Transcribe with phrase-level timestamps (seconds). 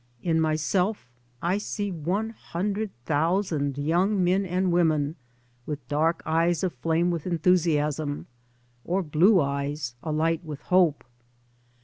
[0.23, 1.07] In myself
[1.43, 5.15] I see one hundred thousand young men and women
[5.67, 8.25] with dark eyes aflame with enthusiasm,
[8.83, 11.03] or blue eyes alight with hope.